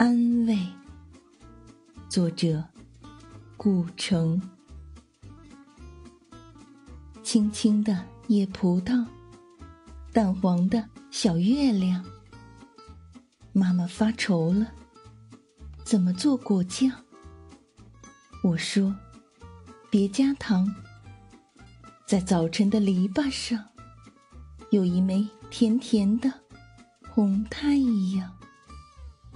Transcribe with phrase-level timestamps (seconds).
[0.00, 0.58] 安慰
[2.08, 2.64] 作者
[3.58, 4.40] 顾城
[7.22, 9.06] 青青的野葡萄
[10.10, 12.02] 淡黄的小月亮。
[13.52, 14.72] 妈妈发愁了
[15.84, 16.90] 怎么做果酱？
[18.42, 18.96] 我说
[19.90, 20.74] 别加糖
[22.06, 23.62] 在早晨的篱笆上
[24.70, 26.32] 有一枚甜甜的
[27.10, 27.76] 红太
[28.14, 28.39] 阳。